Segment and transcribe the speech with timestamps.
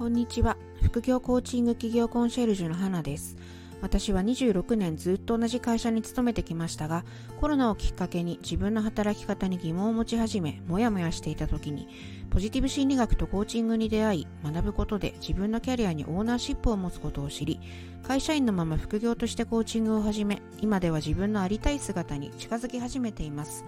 [0.00, 0.56] こんにちは。
[0.82, 3.36] 副業コーチング企業コンシェルジュの花です。
[3.82, 7.04] 私は26年ずっと同じ会社に勤めてきましたが、
[7.38, 11.86] コロナをきっかけに自分の働き方に疑問を持ち始め、もやもやしていた時に、
[12.30, 17.60] ポジティブ心理学とコーチングに出会い、学ぶことで自分のキャリアにオーナーシップを持つことを知り、
[18.02, 23.66] 会社員のまま副業としてコーチングを始め、今では自分のありたい姿に近づき始めています。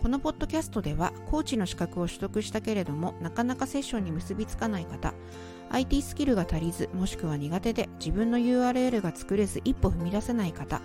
[0.00, 5.14] このポッドキャストでは、コーチの資格を取得したけれども、なかなかセッションに結びつかない方、
[5.70, 10.80] IT スキルが足りずもしくは苦手で自分の URL が作れず一歩踏み出せない方。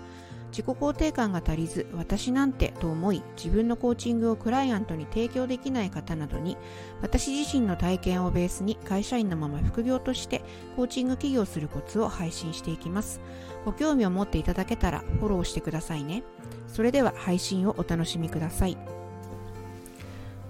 [0.50, 6.56] 自己肯定感が足りず私なんてと思い自分のコーチングをクライアントに提供できない方などに
[7.02, 10.42] 私自身の体験をベースに会社員のまま副業として
[10.76, 13.20] コーチング起業するコツを配信していきます。
[13.64, 16.22] ご興味を持っていただけたらフォローしてくださいね。
[16.66, 18.76] それでは配信をお楽しみください。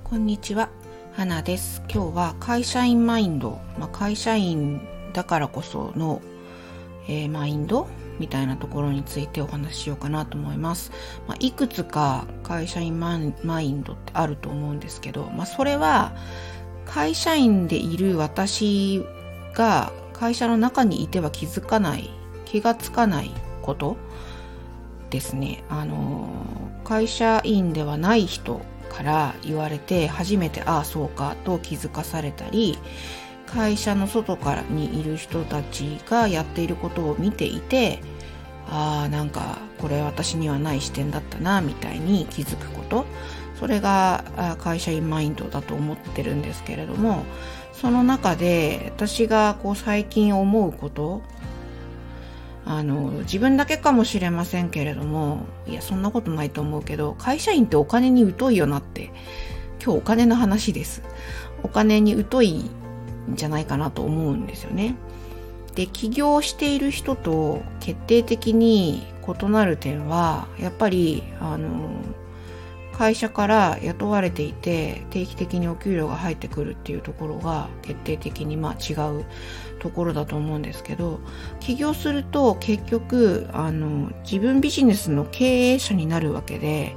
[0.04, 0.79] こんにちは。
[1.12, 1.82] 花です。
[1.92, 4.80] 今日は会社員マインド、まあ、会社員
[5.12, 6.22] だからこその、
[7.08, 7.88] えー、マインド
[8.20, 10.92] みたいなところについてお話ししようかなと思います。
[11.26, 16.12] まあ、いくつか会社員マインドってあると思うんですけど、まあ、それは
[16.86, 19.04] 会社員でいる私
[19.54, 22.08] が会社の中にいては気づかない、
[22.44, 23.32] 気がつかない
[23.62, 23.96] こと
[25.10, 25.64] ですね。
[25.68, 26.28] あの、
[26.84, 28.60] 会社員ではない人
[28.90, 32.76] から言われて初めてああそうかと気づかされたり
[33.46, 38.00] 会社の外からにいる人たちがやっていることを見ていて
[38.68, 43.06] ああなんかこれ私にはない視点だったなみたいに気づくこと。
[43.60, 47.26] それが会社員マインドだと思ってるんですけれども
[47.74, 51.20] その中で私がこう最近思うこと
[52.70, 59.10] あの、自分だけかもしれませんけれども、いや、そんなことないと思うけど、会社員ってお金に疎いよなって、
[59.82, 61.02] 今日お金の話です。
[61.64, 62.70] お金に疎いん
[63.34, 64.94] じゃないかなと思うんですよね。
[65.74, 71.90] で、起業している人と決定的に異なる点は、やっぱり、あの、
[72.92, 79.24] 会社から雇われていて定期的にお給料が入ってくるっていうところが決定的にまあ違う
[79.78, 81.20] ところだと思うんですけど
[81.58, 86.94] 起業すると結局あの自分ビジネスの経営者になるわけで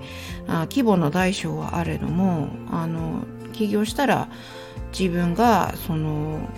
[0.47, 4.27] あ規模の大小はあれどもあの起業したら
[4.97, 6.49] 自分がその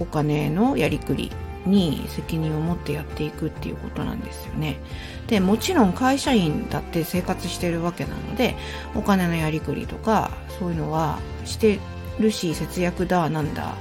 [0.00, 1.30] お金のやりくり
[1.66, 4.80] に責任を持ってやっていくっていうことなんですよね。
[5.26, 8.56] で、もちろん会社員だって生活してるわけなので、
[8.94, 11.78] お金のやりくりとか、そういうのはして
[12.18, 13.74] るし、節約だ、なんだ、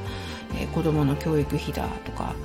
[0.60, 2.36] えー、子供の教育費だとか、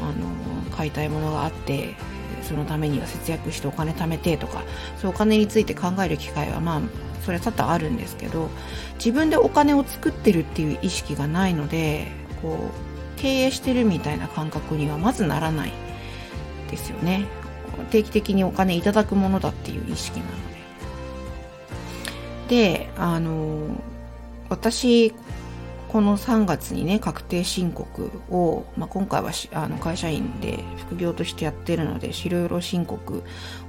[0.00, 1.94] あの、買いたいものがあって、
[2.42, 4.62] そのためには節約してお金貯めてとか、
[4.96, 6.80] そうお金について考える機会はまあ、
[7.24, 8.48] それは多々あるんですけど、
[8.94, 12.06] 自分でお金を作ってるっていう意識がないので、
[12.40, 12.87] こう、
[13.20, 15.72] 経営してるみたいな感覚にはまずならない
[16.70, 17.26] ですよね。
[17.90, 20.48] 定期的にお金いただくものだっていう意識なので。
[22.48, 23.76] であの
[24.48, 25.12] 私
[25.88, 33.22] この3月にね確定申告を、まあ、今回はあの会社員で副業としてやってるので白色申告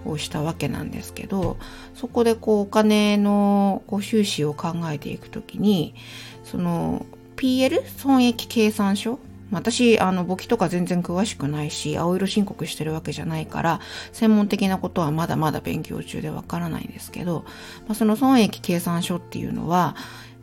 [0.05, 1.57] をしたわけなんですけど
[1.95, 5.95] そこでこうお金のこう収支を考えていくときに
[6.43, 7.05] その
[7.37, 9.17] PL 損益計算書
[9.51, 13.79] 私、あの、簿記とか全然詳しくないし、青色申告してるわけじゃないから、
[14.11, 17.45] 専門的なことはまだまだ勉強中でわからないんですけど、
[17.87, 19.95] まあ、その損益計算書っていうのは、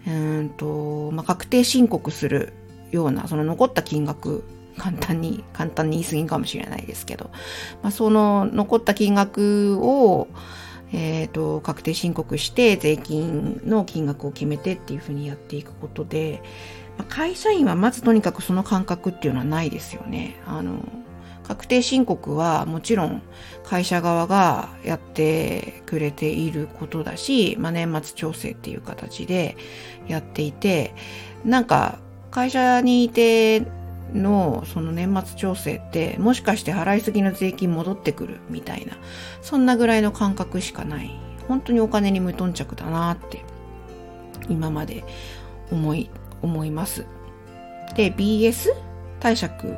[0.06, 2.52] うんと、まあ、確定申告する
[2.90, 4.44] ような、その残った金額、
[4.76, 7.30] 簡単に、簡単に言い過ぎかもしれないですけど、
[7.82, 10.28] まあ、その残った金額を、
[10.92, 16.42] え、ー、と、確定申告して税金の金額を決めてっていうふうにやっていくことで、
[16.98, 20.40] まあ会社員はまずとにかくその感覚っていうのはないですよね。
[20.46, 20.80] あの、
[21.46, 23.22] 確定申告はもちろん
[23.62, 29.56] 会社側がやってくれていることだし、まあ、年末調整っていう形で
[30.08, 30.92] やっていて、
[31.44, 31.98] なんか
[32.32, 33.62] 会社にいて
[34.14, 38.96] のその年末調整ってもしかして払いすぎの税金戻ってくるみたいな、
[39.42, 41.10] そんなぐらいの感覚しかない。
[41.48, 43.44] 本当にお金に無頓着だなって
[44.48, 45.04] 今まで
[45.70, 46.10] 思い
[46.42, 47.06] 思います。
[47.94, 48.70] で、BS
[49.20, 49.74] 貸借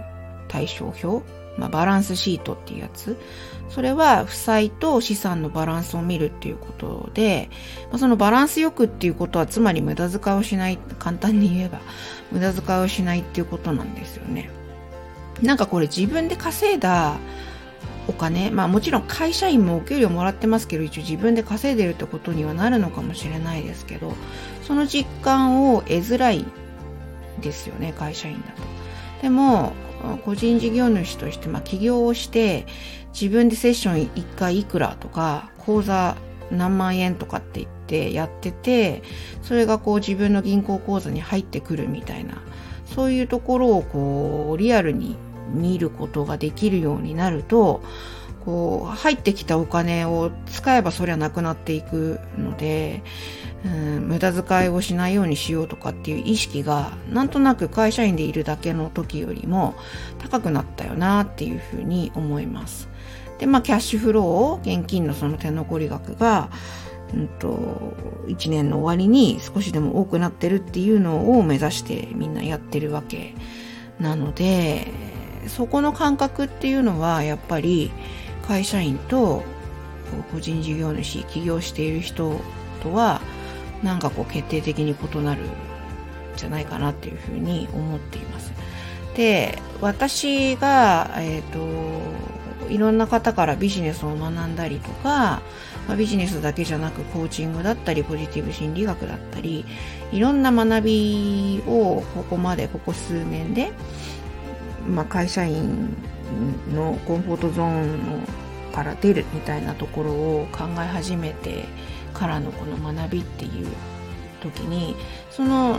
[0.49, 1.25] 対照表、
[1.59, 3.17] まあ、バランスシートっていうやつ。
[3.69, 7.51] それは負債と資産のバランスを見るっていうことで、
[7.91, 11.81] まあ、そのバランスよくっていうことはつまり無駄遣いをしない、簡単に言えば
[12.33, 14.51] 無駄遣いをしないっていうことなんですよね。
[15.43, 17.17] なんかこれ自分で稼いだ
[18.09, 24.15] お金、まあもちろん会社員もお給料もらってますけど、一応自分で稼いでるってことにはなるのかもしれないですけど、
[24.63, 26.47] その実感を得づらい
[27.43, 28.63] ですよね、会社員だと。
[29.21, 29.75] でも
[30.25, 32.67] 個人事業主として、まあ、起業をして
[33.13, 36.17] 自分でセッション1回いくらとか口座
[36.51, 39.03] 何万円とかって言ってやってて
[39.43, 42.43] それがこう自分の銀行口座に入ってくるみたいな
[42.87, 45.17] そういうところをこうリアルに
[45.53, 47.83] 見ることができるようになると
[48.45, 53.03] こう入ってきたお金を使えばそりゃなくなっていくので、
[53.65, 59.75] うん、無駄遣いをしないようにしようとかっていう意識がなんとなく会社員でいるだけの時よりも
[60.19, 62.89] 高くなったよなっていうふうに思います。
[63.39, 66.51] でまあキャッシュフローを現金のその手残り額が
[67.15, 67.95] うんと、
[68.27, 73.35] 1年の終わりに少しでも多くなってるっていうのを目指してみんなやってるわけ
[73.99, 74.93] なので
[75.47, 77.91] そこの感覚っていうのはやっぱり
[78.49, 79.45] 会社員と
[80.33, 82.41] 個人事業主起業している人
[82.83, 83.21] とは
[83.83, 85.45] なんかこう決定的に異なるん
[86.35, 88.53] じゃないかなっていうふうに思っています。
[89.15, 95.43] で私が、えーと、いろんな方からビジネスを学んだりとか、
[95.87, 99.65] まあ、ビジネスだけじゃなくコーチングだったりポジティブ心理学だったり
[100.13, 103.73] いろんな学びをここまでここ数年で、
[104.89, 105.97] まあ、会社員
[106.75, 108.23] のコンフォートゾーン
[108.73, 111.65] から出るみたいなところを考え始めて
[112.15, 113.69] からのこの学びっていう
[114.41, 114.97] 時に
[115.31, 115.79] その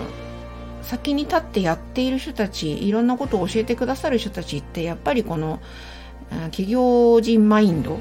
[0.81, 5.59] 先に立ってやっている人たちいろんなことを教えてくださる人たちってやっぱりこの
[6.51, 7.99] 企業人マインド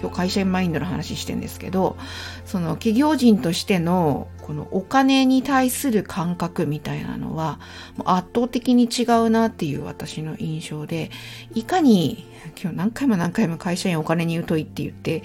[0.00, 1.96] 今日会社員マインドの話してんですけど
[2.44, 7.58] その企業人としてのこのお金に対する感覚みたいなのは
[8.04, 11.10] 圧倒的に違うなっていう私の印象で
[11.54, 12.26] いかに
[12.60, 15.22] 今日何回も何回も会社員お金に疎いって言って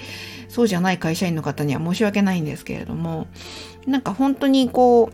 [0.48, 3.28] そうじゃない会社員の方には申し訳ないんですけれども
[3.86, 5.14] なんか本当にこう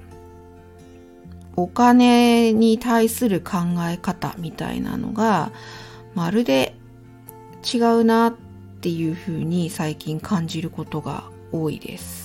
[1.57, 3.57] お金に対する考
[3.89, 5.51] え方みたいなのが
[6.13, 6.75] まるで
[7.73, 8.35] 違うなっ
[8.81, 12.24] ていうふうに最近感じることが多いです。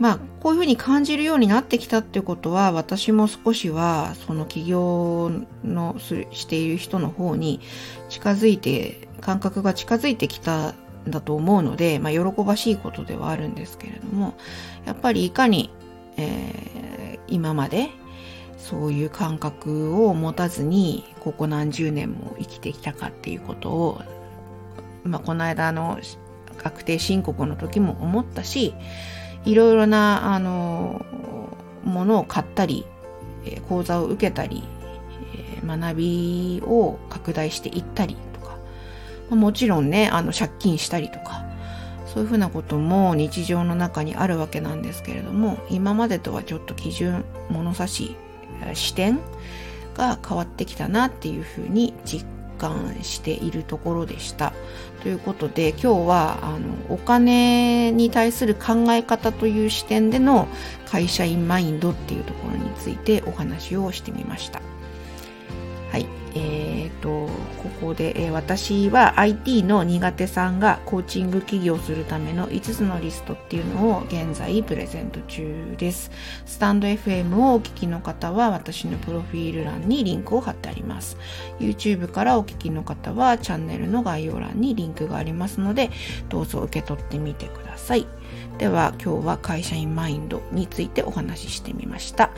[0.00, 5.30] まあ、こういうふうに感じるようになってきたっていうことは、私も少しは、その起業
[5.62, 7.60] のしている人の方に
[8.08, 10.74] 近づいて、感覚が近づいてきたん
[11.10, 14.32] だと思うので、まあ、喜ばしいことではあるんですけれども、
[14.86, 15.70] やっぱりいかに、
[16.16, 17.90] えー、今まで
[18.56, 24.00] そういう感覚を持たずに、ここ何十年も生きてきたかっていうことを、
[25.04, 25.98] まあ、この間の
[26.56, 28.72] 確定申告の時も思ったし、
[29.44, 31.04] いろいろな、あの、
[31.84, 32.84] ものを買ったり、
[33.68, 34.62] 講座を受けたり、
[35.66, 38.56] 学びを拡大していったりとか、
[39.34, 41.44] もちろんね、あの、借金したりとか、
[42.06, 48.16] そういうふうなことも日常の中にあるわけなんですけれども、今までとはちょっと基準、物差し、
[48.74, 49.20] 視点
[49.94, 52.26] が変わってきたなっていうふうに実
[52.60, 54.52] 感しているところでした。
[55.02, 60.46] ということで今日はあのお金に対する考え方という視点での
[60.86, 64.60] 会社員マインドっていうところについてお話をしてみました。
[67.80, 76.10] ここで、え、私は IT の苦手さんがコーチング起業するための5つのリストっていうのを現在プレゼント中です。
[76.44, 81.16] スタンド FM をお聞きの方は私のプロフィール欄にリンクを貼ってあります。
[81.58, 85.90] YouTube からお聞きの方はチャンネルの概要欄にリンクがありますので、
[86.28, 88.06] どうぞ受け取ってみてください。
[88.58, 92.30] では今日は会社員マインドについてお話ししてみました。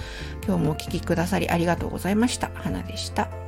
[0.46, 2.52] 今日もお聴きくださりありがとうございました。
[2.54, 3.41] 花でした。